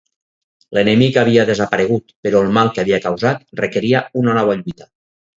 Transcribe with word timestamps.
L'enemic 0.75 1.17
havia 1.23 1.43
desaparegut, 1.49 2.15
però 2.27 2.41
el 2.45 2.49
mal 2.59 2.71
que 2.77 2.81
havia 2.85 2.99
causat 3.03 3.45
requeria 3.65 4.01
una 4.23 4.35
nova 4.39 4.57
lluita. 4.63 4.89